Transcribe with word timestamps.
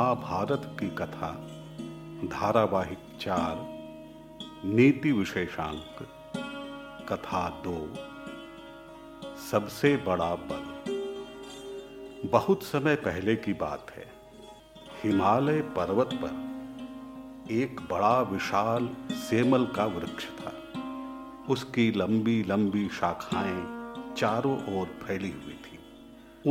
महाभारत 0.00 0.76
की 0.80 0.88
कथा, 0.88 1.46
धारावाहिक 2.24 2.98
चार, 3.20 3.56
नीति 4.64 5.12
विशेषांक, 5.12 5.96
कथा 7.08 7.62
दो, 7.66 7.94
सबसे 9.50 9.96
बड़ा 9.96 10.34
बल 10.34 10.64
बहुत 12.32 12.62
समय 12.62 12.94
पहले 12.96 13.36
की 13.36 13.52
बात 13.52 13.86
है। 13.90 14.12
हिमालय 15.02 15.60
पर्वत 15.60 16.10
पर 16.14 17.52
एक 17.52 17.80
बड़ा 17.80 18.20
विशाल 18.20 18.90
सेमल 19.12 19.66
का 19.66 19.84
वृक्ष 19.84 20.26
था। 20.26 20.52
उसकी 21.48 21.90
लंबी 21.90 22.44
लंबी 22.44 22.88
शाखाएँ 22.88 23.94
चारों 24.16 24.78
ओर 24.78 24.86
फैली 24.86 25.30
हुई 25.30 25.54
थी। 25.54 25.78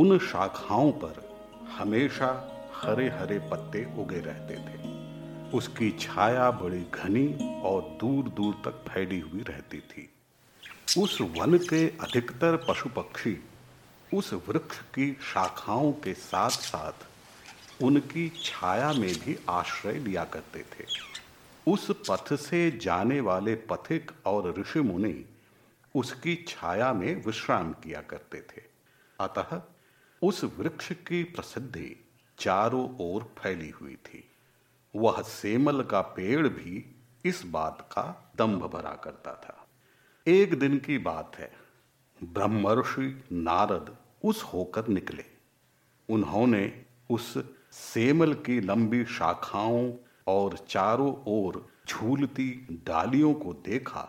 उन 0.00 0.18
शाखाओं 0.18 0.92
पर 0.92 1.30
हमेशा 1.78 2.49
हरे 2.82 3.08
हरे 3.08 3.38
पत्ते 3.38 3.84
उगे 3.98 4.20
रहते 4.20 4.54
थे। 4.56 4.78
उसकी 5.56 5.90
छाया 6.00 6.50
बड़ी 6.50 6.82
घनी 6.94 7.26
और 7.64 7.82
दूर 8.00 8.28
दूर 8.28 8.54
तक 8.64 8.84
फैली 8.88 9.20
हुई 9.20 9.42
रहती 9.42 9.80
थी। 9.80 10.08
उस 10.98 11.20
वन 11.20 11.58
के 11.58 11.86
अधिकतर 11.88 12.56
पशु 12.68 12.88
पक्षी 12.88 13.36
उस 14.14 14.32
वृक्ष 14.48 14.78
की 14.94 15.12
शाखाओं 15.22 15.92
के 15.92 16.14
साथ 16.14 16.50
साथ 16.50 17.82
उनकी 17.82 18.28
छाया 18.44 18.92
में 18.92 19.12
भी 19.14 19.36
आश्रय 19.48 19.98
लिया 19.98 20.24
करते 20.24 20.60
थे। 20.60 20.84
उस 21.66 21.90
पथ 22.10 22.34
से 22.36 22.70
जाने 22.70 23.20
वाले 23.20 23.54
पथिक 23.54 24.10
और 24.26 24.54
ऋषि 24.60 24.80
मुनि 24.80 25.24
उसकी 25.94 26.44
छाया 26.48 26.92
में 26.92 27.24
विश्राम 27.26 27.72
किया 27.72 28.00
करते 28.00 28.40
थे। 28.40 28.62
अतः 29.20 29.60
उस 30.22 30.44
वृक्ष 30.58 30.92
की 30.92 31.22
प्रसिद्धि 31.24 31.96
चारों 32.40 32.96
ओर 33.00 33.22
फैली 33.38 33.70
हुई 33.70 33.96
थी। 33.96 34.30
वह 34.96 35.22
सेमल 35.22 35.82
का 35.82 36.00
पेड़ 36.00 36.48
भी 36.48 36.96
इस 37.24 37.42
बात 37.46 37.80
का 37.80 38.32
दंभ 38.36 38.62
भरा 38.62 38.94
करता 39.04 39.34
था। 39.34 39.66
एक 40.26 40.58
दिन 40.58 40.78
की 40.78 40.98
बात 40.98 41.36
है, 41.36 41.52
ब्रह्मर्षि 42.24 43.24
नारद 43.32 43.96
उस 44.24 44.42
होकर 44.42 44.88
निकले। 44.88 45.24
उन्होंने 46.08 46.84
उस 47.10 47.34
सेमल 47.72 48.34
की 48.34 48.60
लंबी 48.60 49.04
शाखाओं 49.04 49.92
और 50.26 50.56
चारों 50.58 51.14
ओर 51.26 51.68
झूलती 51.88 52.50
डालियों 52.70 53.34
को 53.34 53.52
देखा 53.52 54.08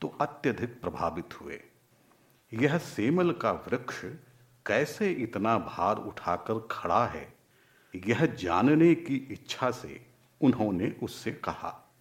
तो 0.00 0.08
अत्यधिक 0.20 0.80
प्रभावित 0.80 1.40
हुए। 1.40 1.60
यह 2.52 2.78
सेमल 2.78 3.32
का 3.32 3.52
वृक्ष 3.52 4.04
कैसे 4.66 5.10
इतना 5.12 5.58
भार 5.58 5.96
उठाकर 5.96 6.68
खड़ा 6.70 7.06
है? 7.06 7.33
यह 8.06 8.26
जानने 8.26 8.94
की 8.94 9.16
इच्छा 9.16 9.70
से 9.70 10.06
उन्होंने 10.40 10.96
उससे 11.02 11.32
कहा, 11.32 11.92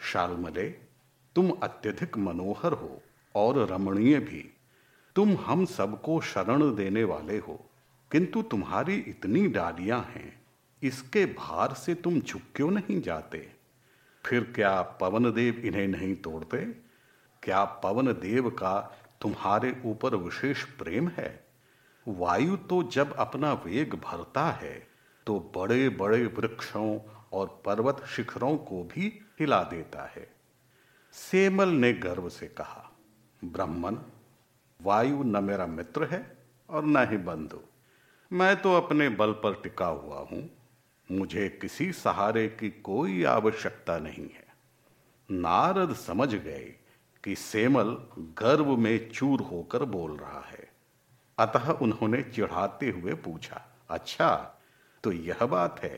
शालमले, 0.00 0.68
तुम 1.34 1.50
अत्यधिक 1.50 2.18
मनोहर 2.18 2.72
हो 2.72 3.02
और 3.34 3.68
रमणीय 3.68 4.18
भी। 4.18 4.50
तुम 5.16 5.36
हम 5.36 5.64
सबको 5.64 6.20
शरण 6.20 6.74
देने 6.74 7.04
वाले 7.04 7.38
हो, 7.38 7.70
किंतु 8.12 8.42
तुम्हारी 8.42 8.94
इतनी 8.94 9.46
डालियाँ 9.48 10.02
हैं, 10.02 10.42
इसके 10.82 11.26
भार 11.26 11.74
से 11.74 11.94
तुम 11.94 12.20
झुक 12.20 12.42
क्यों 12.54 12.70
नहीं 12.70 13.00
जाते? 13.00 13.52
फिर 14.24 14.52
क्या 14.54 14.82
पवन 14.82 15.32
देव 15.32 15.54
इन्हें 15.54 15.88
नहीं 15.88 16.16
तोड़ते? 16.16 16.64
क्या 17.42 17.64
पवन 17.64 18.06
देव 18.06 18.50
का 18.50 18.98
तुम्हारे 19.20 19.82
ऊपर 19.84 20.14
विशेष 20.14 20.64
प्रेम 20.64 21.08
है? 21.08 21.44
वायु 22.08 22.56
तो 22.56 22.82
जब 22.82 23.14
अपना 23.14 23.52
वेग 23.52 23.94
भरता 23.94 24.50
है 24.50 24.93
तो 25.26 25.52
बड़े 25.56 25.88
बड़े 25.88 26.26
वृक्षों 26.26 26.98
और 27.32 27.62
पर्वत 27.64 28.04
शिखरों 28.06 28.56
को 28.56 28.82
भी 28.84 29.20
हिला 29.40 29.62
देता 29.62 30.02
है। 30.06 30.28
सेमल 31.12 31.68
ने 31.68 31.92
गर्व 31.92 32.28
से 32.28 32.46
कहा, 32.46 32.90
ब्राह्मण, 33.44 33.96
वायु 34.82 35.22
न 35.22 35.44
मेरा 35.44 35.66
मित्र 35.66 36.04
है 36.04 36.38
और 36.70 36.84
न 36.84 37.08
ही 37.10 37.16
बंधु। 37.16 37.60
मैं 38.32 38.62
तो 38.62 38.74
अपने 38.74 39.08
बल 39.08 39.32
पर 39.32 39.54
टिका 39.54 39.86
हुआ 39.86 40.18
हूँ। 40.18 40.50
मुझे 41.12 41.48
किसी 41.48 41.92
सहारे 41.92 42.48
की 42.48 42.70
कोई 42.70 43.24
आवश्यकता 43.24 43.98
नहीं 43.98 44.24
है। 44.24 44.46
नारद 45.30 45.94
समझ 45.94 46.34
गए 46.34 46.74
कि 47.24 47.34
सेमल 47.34 47.96
गर्व 48.18 48.76
में 48.76 49.10
चूर 49.10 49.40
होकर 49.40 49.84
बोल 49.84 50.16
रहा 50.16 50.40
है। 50.40 50.72
अतः 51.38 51.70
उन्होंने 51.72 52.22
चिढ़ाते 52.22 52.90
हुए 52.90 53.14
पूछा 53.14 53.62
अच्छा 53.90 54.60
तो 55.04 55.12
यह 55.12 55.44
बात 55.46 55.80
है। 55.82 55.94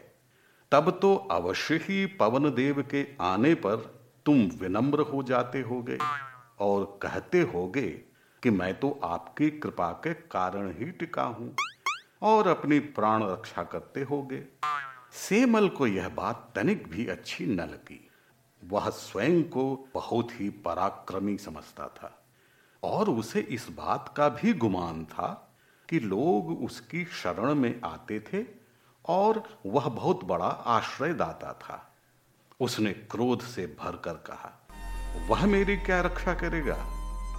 तब 0.73 0.91
तो 1.03 1.15
अवश्य 1.31 1.77
ही 1.83 2.05
पवन 2.17 2.51
देव 2.51 2.83
के 2.83 3.07
आने 3.21 3.55
पर 3.55 3.77
तुम 4.27 4.39
विनम्र 4.61 5.01
हो 5.01 5.23
जाते 5.23 5.61
होगे 5.61 5.99
और 6.61 6.99
कहते 7.03 7.41
होगे 7.41 7.87
कि 8.43 8.51
मैं 8.51 8.73
तो 8.81 8.91
आपकी 9.05 9.51
कृपा 9.51 9.91
के 10.05 10.15
कारण 10.15 10.73
ही 10.79 10.91
टिका 10.91 11.23
हूँ 11.23 11.55
और 12.23 12.49
अपनी 12.49 12.79
प्राण 12.79 13.23
रक्षा 13.23 13.63
करते 13.63 14.03
होगे। 14.03 14.43
सेमल 15.13 15.69
को 15.69 15.87
यह 15.87 16.09
बात 16.09 16.51
तनिक 16.55 16.87
भी 16.89 17.07
अच्छी 17.07 17.47
न 17.47 17.61
लगी। 17.61 18.01
वह 18.63 18.89
स्वयं 18.91 19.43
को 19.43 19.89
बहुत 19.95 20.41
ही 20.41 20.49
पराक्रमी 20.65 21.37
समझता 21.39 21.89
था 21.97 22.13
और 22.83 23.11
उसे 23.11 23.41
इस 23.41 23.69
बात 23.71 24.13
का 24.17 24.29
भी 24.29 24.53
गुमान 24.53 25.05
था 25.05 25.33
कि 25.89 26.01
लोग 26.01 26.51
उसकी 26.65 27.05
शरण 27.05 27.55
में 27.55 27.81
आते 27.85 28.21
थे 28.21 28.66
और 29.09 29.43
वह 29.67 29.89
बहुत 29.89 30.25
बड़ा 30.25 30.47
आश्रयदाता 30.47 31.53
था। 31.55 31.83
उसने 32.61 32.93
क्रोध 33.11 33.43
से 33.45 33.67
भरकर 33.81 34.13
कहा, 34.27 34.53
वह 35.29 35.45
मेरी 35.47 35.77
क्या 35.79 36.01
रक्षा 36.01 36.35
करेगा? 36.35 36.77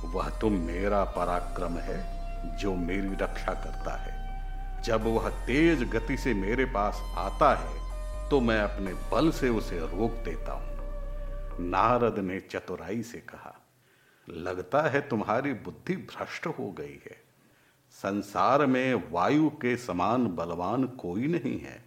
वह 0.06 0.30
तो 0.40 0.50
मेरा 0.50 1.04
पराक्रम 1.16 1.78
है 1.80 2.00
जो 2.58 2.74
मेरी 2.76 3.16
रक्षा 3.16 3.54
करता 3.56 3.96
है। 3.96 4.16
जब 4.84 5.04
वह 5.06 5.30
तेज 5.46 5.84
गति 5.90 6.18
से 6.18 6.34
मेरे 6.36 6.66
पास 6.68 7.02
आता 7.18 7.54
है 7.56 8.30
तो 8.30 8.40
मैं 8.42 8.60
अपने 8.62 8.94
बल 9.12 9.32
से 9.32 9.50
उसे 9.50 9.80
रोक 9.80 10.12
देता 10.24 10.54
हूँ। 10.54 10.76
नारद 11.62 12.20
ने 12.20 12.40
चतुराई 12.42 13.02
से 13.04 13.18
कहा, 13.26 13.54
लगता 14.28 14.82
है 14.82 15.02
तुम्हारी 15.02 15.54
बुद्धि 15.56 15.96
भ्रष्ट 15.96 16.48
हो 16.50 16.72
गई 16.72 17.00
है। 17.06 17.27
संसार 17.98 18.66
में 18.66 19.12
वायु 19.12 19.50
के 19.50 19.76
समान 19.78 20.28
बलवान 20.28 20.84
कोई 20.84 21.28
नहीं 21.28 21.60
है। 21.60 21.78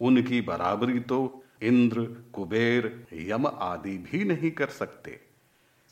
उनकी 0.00 0.40
बराबरी 0.40 1.00
तो 1.00 1.42
इंद्र, 1.62 2.00
कुबेर, 2.32 3.06
यम 3.12 3.46
आदि 3.46 3.96
भी 3.98 4.24
नहीं 4.24 4.50
कर 4.50 4.66
सकते। 4.66 5.18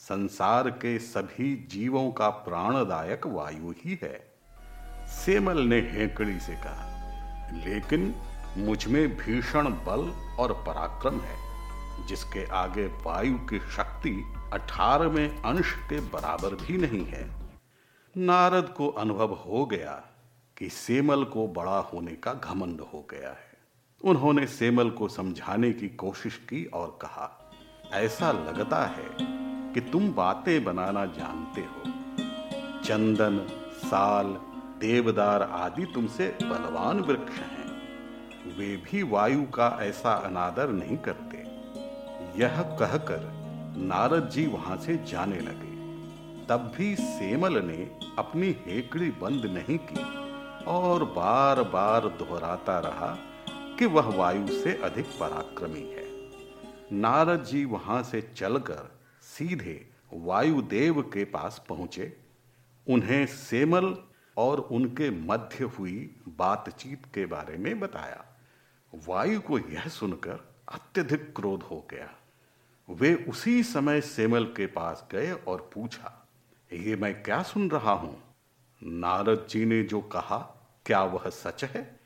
संसार 0.01 0.71
के 0.71 0.99
सभी 0.99 1.55
जीवों 1.71 2.11
का 2.11 2.29
प्राणदायक 2.29 3.27
वायु 3.27 3.71
ही 3.79 3.99
है। 4.03 4.19
सेमल 5.07 5.59
ने 5.59 5.81
हेकड़ी 5.93 6.39
से 6.41 6.55
कहा, 6.55 7.55
लेकिन 7.67 8.15
मुझमें 8.59 9.17
भीषण 9.17 9.69
बल 9.87 10.09
और 10.39 10.53
पराक्रम 10.67 11.21
है, 11.21 12.07
जिसके 12.07 12.45
आगे 12.55 12.87
वायु 12.87 13.39
की 13.51 13.59
शक्ति 13.77 14.15
अठारहवें 14.53 15.43
अंश 15.43 15.75
के 15.89 16.01
बराबर 16.13 16.55
भी 16.57 16.79
नहीं 16.79 17.05
है। 17.07 17.46
नारद 18.19 18.69
को 18.77 18.89
अनुभव 18.89 19.33
हो 19.33 19.67
गया 19.67 20.05
कि 20.59 20.69
सेमल 20.69 21.25
को 21.25 21.49
बड़ा 21.49 21.79
होने 21.79 22.13
का 22.13 22.33
घमंड 22.33 22.81
हो 22.81 23.07
गया 23.11 23.29
है। 23.29 23.59
उन्होंने 24.05 24.47
सेमल 24.47 24.91
को 24.91 25.09
समझाने 25.09 25.73
की 25.73 25.89
कोशिश 25.89 26.37
की 26.37 26.65
और 26.65 26.99
कहा, 27.03 27.53
ऐसा 27.93 28.33
लगता 28.33 28.87
है 28.87 29.09
कि 29.75 29.81
तुम 29.81 30.13
बातें 30.13 30.65
बनाना 30.65 31.07
जानते 31.07 31.61
हो। 31.61 31.83
चंदन, 32.85 33.39
साल, 33.87 34.27
देवदार 34.81 35.43
आदि 35.43 35.85
तुमसे 35.85 36.39
बलवान 36.43 37.01
वृक्ष 37.01 37.33
हैं। 37.33 37.67
वे 38.59 38.77
भी 38.77 39.03
वायु 39.03 39.43
का 39.43 39.79
ऐसा 39.81 40.15
अनादर 40.15 40.69
नहीं 40.69 40.97
करते। 40.97 41.39
यह 42.43 42.63
कहकर 42.63 43.21
नारद 43.77 44.29
जी 44.29 44.47
वहाँ 44.47 44.77
से 44.77 44.97
जाने 44.97 45.41
लगे। 45.41 45.66
तब 46.49 46.73
भी 46.77 46.97
सेमल 46.97 47.59
ने 47.59 47.99
अपनी 48.19 48.57
हेकड़ी 48.67 49.11
बंद 49.11 49.47
नहीं 49.47 49.79
की 49.79 50.03
और 50.65 51.05
बार 51.05 51.63
बार 51.63 52.09
दोहराता 52.09 52.79
रहा 52.79 53.19
कि 53.79 53.87
वह 53.87 54.17
वायु 54.17 54.47
से 54.49 54.75
अधिक 54.75 55.07
पराक्रमी 55.07 55.81
है। 55.81 56.05
नारद 56.93 57.45
जी 57.45 57.65
वहाँ 57.65 58.03
से 58.03 58.33
चलकर 58.37 59.01
सीधे 59.23 59.91
वायुदेव 60.13 61.03
के 61.03 61.25
पास 61.25 61.65
पहुँचे। 61.69 62.17
उन्हें 62.89 63.27
सेमल 63.27 63.97
और 64.37 64.61
उनके 64.61 65.11
मध्य 65.11 65.65
हुई 65.65 66.17
बातचीत 66.29 67.07
के 67.15 67.27
बारे 67.27 67.57
में 67.57 67.81
बताया। 67.81 68.25
वायु 69.09 69.41
को 69.41 69.59
यह 69.59 69.89
सुनकर 69.89 70.55
अत्यधिक 70.69 71.37
क्रोध 71.37 71.63
हो 71.63 71.87
गया। 71.91 72.11
वे 72.91 73.15
उसी 73.15 73.63
समय 73.63 74.01
सेमल 74.01 74.45
के 74.45 74.67
पास 74.67 75.07
गए 75.13 75.33
और 75.33 75.71
पूछा 75.75 76.23
ये 76.73 76.97
मैं 76.97 77.23
क्या 77.23 77.43
सुन 77.43 77.71
रहा 77.71 77.93
हूँ? 77.93 78.23
नारद 78.83 79.47
जी 79.51 79.65
ने 79.65 79.83
जो 79.83 80.01
कहा, 80.01 80.39
क्या 80.87 81.05
वह 81.05 81.31
सच 81.31 81.65
है? 81.65 82.01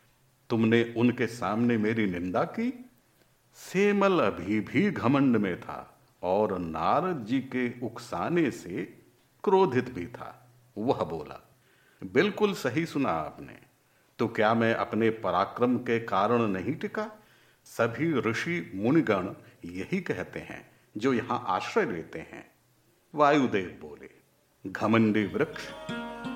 तुमने 0.50 0.94
उनके 0.96 1.26
सामने 1.26 1.76
मेरी 1.76 2.06
निंदा 2.06 2.44
की? 2.44 2.90
सेमल 3.54 4.20
अभी 4.20 4.60
भी 4.60 4.90
घमंड 4.90 5.36
में 5.36 5.60
था 5.60 6.00
और 6.22 6.58
नारद 6.58 7.26
जी 7.26 7.40
के 7.40 7.86
उकसाने 7.86 8.50
से 8.50 8.82
क्रोधित 9.44 9.90
भी 9.90 10.06
था। 10.06 10.50
वह 10.78 11.04
बोला, 11.04 11.50
बिल्कुल 12.04 12.54
सही 12.54 12.86
सुना 12.86 13.10
आपने। 13.10 13.58
तो 14.18 14.28
क्या 14.28 14.54
मैं 14.54 14.74
अपने 14.74 15.10
पराक्रम 15.10 15.78
के 15.78 16.00
कारण 16.00 16.42
नहीं 16.42 16.74
टिका? 16.74 17.10
सभी 17.64 18.12
ऋषि 18.12 18.72
मुनिगण 18.74 19.34
यही 19.64 20.00
कहते 20.00 20.40
हैं, 20.40 20.70
जो 20.96 21.12
यहाँ 21.12 21.44
आश्रय 21.46 21.84
लेते 21.84 22.18
हैं। 22.18 22.50
वायुदेव 23.14 23.78
बोले 23.80 24.19
घमंडी 24.66 25.24
वृक्ष, 25.24 25.62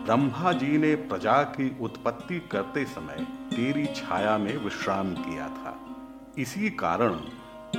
ब्रह्मा 0.04 0.52
जी 0.52 0.78
ने 0.78 0.94
प्रजा 0.94 1.42
की 1.42 1.78
उत्पत्ति 1.80 2.48
करते 2.52 2.84
समय 2.84 3.16
तेरी 3.56 3.86
छाया 3.86 4.38
में 4.38 4.56
विश्राम 4.56 5.14
किया 5.14 5.48
था। 5.48 5.96
इसी 6.38 6.70
कारण 6.70 7.12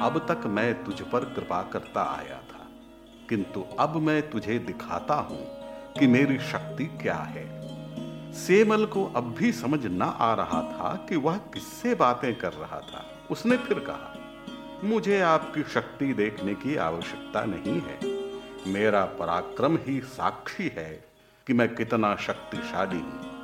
अब 0.01 0.25
तक 0.31 0.47
मैं 0.47 0.83
तुझ 0.83 1.01
पर 1.01 1.19
कृपा 1.19 1.62
करता 1.62 2.01
आया 2.01 2.38
था। 2.38 2.68
किंतु 3.30 3.65
अब 3.80 3.95
मैं 3.95 4.30
तुझे 4.30 4.59
दिखाता 4.59 5.15
हूँ 5.15 5.47
कि 6.00 6.07
मेरी 6.07 6.39
शक्ति 6.39 6.86
क्या 6.86 7.15
है। 7.15 7.62
सेमल 8.33 8.86
को 8.86 9.06
अब 9.06 9.36
भी 9.39 9.51
समझ 9.51 9.86
न 9.86 10.01
आ 10.01 10.33
रहा 10.33 10.62
था 10.62 11.06
कि 11.09 11.15
वह 11.15 11.38
किससे 11.38 11.95
बातें 11.95 12.36
कर 12.36 12.53
रहा 12.53 12.80
था। 12.80 13.27
उसने 13.31 13.57
फिर 13.57 13.80
कहा, 13.80 14.18
मुझे 14.83 15.21
आपकी 15.21 15.63
शक्ति 15.63 16.13
देखने 16.13 16.53
की 16.53 16.75
आवश्यकता 16.75 17.45
नहीं 17.45 17.81
है। 17.81 18.14
मेरा 18.67 19.06
पराक्रम 19.06 19.77
ही 19.81 20.01
साक्षी 20.01 20.67
है 20.67 21.06
कि 21.47 21.53
मैं 21.53 21.75
कितना 21.75 22.15
शक्तिशाली 22.15 23.00
हूँ। 23.00 23.35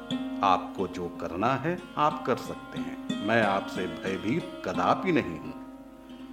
आपको 0.43 0.87
जो 0.87 1.07
करना 1.07 1.53
है, 1.53 1.79
आप 1.97 2.23
कर 2.27 2.35
सकते 2.35 2.79
हैं। 2.79 3.27
मैं 3.27 3.43
आपसे 3.43 3.87
भयभीत 3.87 4.61
कदापि 4.65 5.11
नहीं 5.11 5.39
हूँ। 5.39 5.61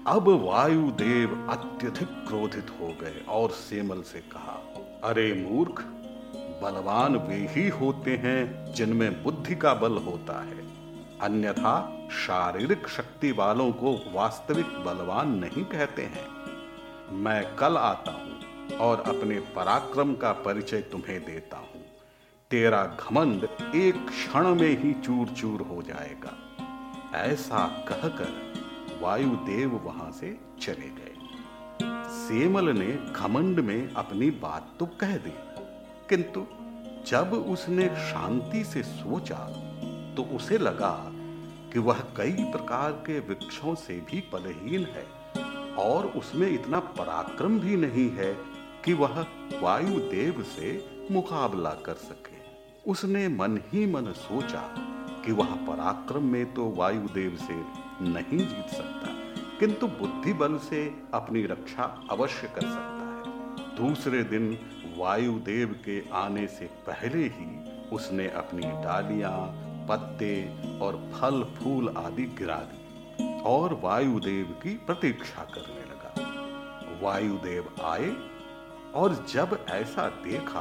अब 0.06 0.29
वायुदेव 0.29 1.49
अत्यधिक 1.50 2.08
क्रोधित 2.08 2.67
हो 2.81 2.87
गए 2.87 3.25
और 3.29 3.50
सेमल 3.50 4.02
से 4.02 4.19
कहा, 4.19 4.75
अरे 5.05 5.49
मूर्ख, 5.49 5.82
बलवान 6.62 7.17
वे 7.17 7.46
ही 7.50 7.69
होते 7.69 8.17
हैं 8.17 8.73
जिनमें 8.73 9.23
बुद्धि 9.23 9.56
का 9.56 9.75
बल 9.75 9.93
होता 9.93 10.43
है। 10.43 10.58
अन्यथा 11.19 12.08
शारीरिक 12.11 12.88
शक्ति 12.88 13.32
वालों 13.32 13.73
को 13.73 14.11
वास्तविक 14.12 14.67
बलवान 14.67 15.29
नहीं 15.29 15.64
कहते 15.64 16.02
हैं। 16.02 16.38
मैं 17.12 17.56
कल 17.56 17.76
आता 17.76 18.11
हूँ। 18.11 18.38
और 18.76 19.03
अपने 19.09 19.38
पराक्रम 19.56 20.15
का 20.15 20.32
परिचय 20.44 20.81
तुम्हें 20.82 21.19
देता 21.25 21.56
हूँ। 21.56 21.85
तेरा 22.50 22.85
घमंड 23.00 23.44
एक 23.76 24.06
क्षण 24.09 24.55
में 24.55 24.82
ही 24.82 24.93
चूर 24.94 25.29
चूर 25.31 25.61
हो 25.62 25.82
जाएगा। 25.82 26.37
ऐसा 27.17 27.67
कहकर 27.88 28.99
वायुदेव 29.03 29.76
वहाँ 29.85 30.11
से 30.11 30.37
चले 30.61 30.88
गए। 30.91 31.15
सेमल 32.11 32.69
ने 32.69 32.93
घमंड 33.12 33.61
में 33.61 33.94
अपनी 33.94 34.31
बात 34.41 34.75
तो 34.79 34.87
कह 35.00 35.17
दी, 35.17 35.32
किंतु 36.09 36.47
जब 37.06 37.32
उसने 37.50 37.87
शांति 38.05 38.65
से 38.65 38.82
सोचा 38.82 39.37
तो 40.17 40.23
उसे 40.37 40.59
लगा 40.59 40.94
कि 41.73 41.79
वह 41.79 42.00
कई 42.17 42.44
प्रकार 42.53 42.93
के 43.06 43.19
वृक्षों 43.20 43.75
से 43.76 43.94
भी 44.11 44.23
बलहीन 44.32 44.87
है 44.87 45.06
और 45.79 46.06
उसमें 46.17 46.49
इतना 46.49 46.81
पराक्रम 46.99 47.59
भी 47.61 47.76
नहीं 47.76 48.09
है 48.11 48.32
कि 48.88 48.93
वह 48.94 49.19
वायुदेव 49.62 50.43
से 50.43 50.69
मुकाबला 51.11 51.70
कर 51.87 51.94
सके। 51.94 52.37
उसने 52.90 53.26
मन 53.29 53.58
ही 53.73 53.85
मन 53.87 54.05
सोचा 54.12 54.61
कि 55.25 55.32
वह 55.32 55.50
पराक्रम 55.67 56.25
में 56.25 56.55
तो 56.55 56.69
वायुदेव 56.70 57.37
से 57.38 57.55
नहीं 58.05 58.38
जीत 58.38 58.70
सकता, 58.70 59.11
किंतु 59.61 59.87
बुद्धि 59.99 60.32
बल 60.32 60.56
से 60.58 60.81
अपनी 61.14 61.43
रक्षा 61.46 61.85
अवश्य 62.11 62.49
कर 62.49 62.61
सकता 62.61 63.58
है। 63.58 63.76
दूसरे 63.76 64.23
दिन 64.23 64.49
वायुदेव 64.96 65.75
के 65.84 66.00
आने 66.14 66.46
से 66.49 66.70
पहले 66.87 67.25
ही 67.26 67.50
उसने 67.93 68.29
अपनी 68.37 68.62
डालियाँ, 68.84 69.37
पत्ते 69.88 70.32
और 70.79 70.96
फल, 71.12 71.43
फूल 71.58 71.94
आदि 71.96 72.26
गिरा 72.38 72.56
दी 72.62 73.29
और 73.43 73.79
वायुदेव 73.84 74.58
की 74.62 74.75
प्रतीक्षा 74.87 75.46
करने 75.55 75.84
लगा। 75.84 76.12
वायुदेव 77.02 77.70
आए 77.84 78.11
और 78.94 79.26
जब 79.32 79.67
ऐसा 79.69 80.08
देखा 80.08 80.61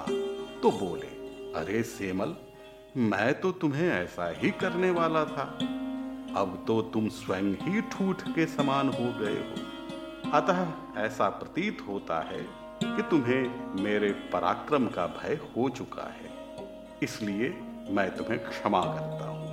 तो 0.61 0.71
बोले, 0.71 1.07
अरे 1.59 1.83
सेमल, 1.83 2.35
मैं 2.97 3.41
तो 3.41 3.51
तुम्हें 3.51 3.89
ऐसा 3.89 4.29
ही 4.29 4.51
करने 4.51 4.91
वाला 4.91 5.25
था। 5.25 5.57
अब 6.35 6.63
तो 6.67 6.81
तुम 6.81 7.09
स्वयं 7.09 7.53
ही 7.61 7.81
ठूठ 7.81 8.21
के 8.21 8.45
समान 8.45 8.87
हो 8.87 9.19
गए 9.19 9.35
हो। 9.35 9.77
अतः 10.31 10.67
ऐसा 10.97 11.29
प्रतीत 11.29 11.85
होता 11.87 12.21
है 12.21 12.45
कि 12.83 13.01
तुम्हें 13.01 13.73
मेरे 13.83 14.11
पराक्रम 14.11 14.87
का 14.87 15.07
भय 15.07 15.33
हो 15.33 15.69
चुका 15.69 16.03
है। 16.03 16.55
इसलिए 17.03 17.49
मैं 17.89 18.15
तुम्हें 18.15 18.39
क्षमा 18.39 18.81
करता 18.81 19.27
हूँ। 19.27 19.47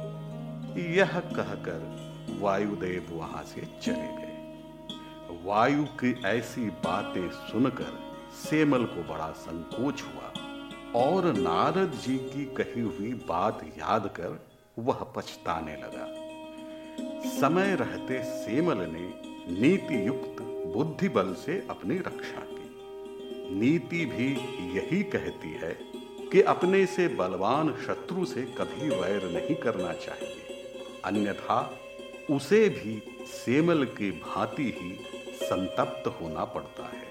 यह 0.78 1.20
कहकर 1.20 2.04
वायुदेव 2.40 3.06
वहाँ 3.10 3.42
से 3.42 3.60
चले 3.82 4.16
गए। 4.16 4.30
वायु 5.44 5.84
की 5.84 6.22
ऐसी 6.26 6.70
बातें 6.70 7.30
सुनकर 7.30 8.13
सेमल 8.34 8.84
को 8.84 9.02
बड़ा 9.12 9.30
संकोच 9.30 10.02
हुआ 10.02 10.32
और 11.02 11.32
नारद 11.32 11.92
जी 12.04 12.16
की 12.16 12.44
कही 12.44 12.80
हुई 12.80 13.12
बात 13.28 13.64
याद 13.78 14.06
कर 14.20 14.38
वह 14.78 15.04
पछताने 15.16 15.76
लगा। 15.76 16.06
समय 17.40 17.74
रहते 17.74 18.22
सेमल 18.24 18.78
ने 18.78 19.06
नीति 19.60 20.06
युक्त 20.06 20.42
बुद्धि 20.76 21.08
बल 21.08 21.32
से 21.34 21.66
अपनी 21.70 21.98
रक्षा 21.98 22.42
की। 22.50 23.54
नीति 23.54 24.04
भी 24.04 24.28
यही 24.76 25.02
कहती 25.02 25.52
है 25.52 25.76
कि 26.32 26.42
अपने 26.42 26.86
से 26.86 27.08
बलवान 27.08 27.74
शत्रु 27.86 28.24
से 28.24 28.42
कभी 28.58 28.88
वैर 28.88 29.24
नहीं 29.24 29.56
करना 29.56 29.92
चाहिए। 29.92 30.40
अन्यथा 31.04 31.78
उसे 32.30 32.68
भी 32.68 33.02
सेमल 33.26 33.84
की 33.84 34.10
भांति 34.10 34.74
ही 34.78 34.98
संतप्त 35.36 36.06
होना 36.20 36.44
पड़ता 36.44 36.86
है। 36.86 37.03